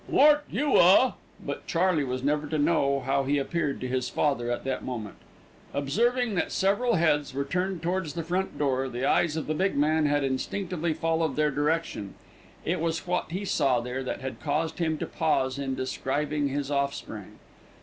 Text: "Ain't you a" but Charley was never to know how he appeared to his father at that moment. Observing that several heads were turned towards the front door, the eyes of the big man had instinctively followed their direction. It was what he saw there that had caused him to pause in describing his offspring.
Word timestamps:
"Ain't 0.11 0.39
you 0.49 0.77
a" 0.79 1.13
but 1.45 1.67
Charley 1.67 2.03
was 2.03 2.23
never 2.23 2.47
to 2.47 2.57
know 2.57 3.01
how 3.01 3.23
he 3.23 3.37
appeared 3.37 3.79
to 3.81 3.87
his 3.87 4.09
father 4.09 4.49
at 4.49 4.63
that 4.63 4.83
moment. 4.83 5.17
Observing 5.75 6.33
that 6.33 6.51
several 6.51 6.95
heads 6.95 7.35
were 7.35 7.45
turned 7.45 7.83
towards 7.83 8.13
the 8.15 8.23
front 8.23 8.57
door, 8.57 8.89
the 8.89 9.05
eyes 9.05 9.37
of 9.37 9.45
the 9.45 9.53
big 9.53 9.77
man 9.77 10.07
had 10.07 10.23
instinctively 10.23 10.95
followed 10.95 11.35
their 11.35 11.51
direction. 11.51 12.15
It 12.65 12.79
was 12.79 13.05
what 13.05 13.29
he 13.29 13.45
saw 13.45 13.79
there 13.79 14.01
that 14.03 14.21
had 14.21 14.41
caused 14.41 14.79
him 14.79 14.97
to 14.97 15.05
pause 15.05 15.59
in 15.59 15.75
describing 15.75 16.47
his 16.47 16.71
offspring. 16.71 17.37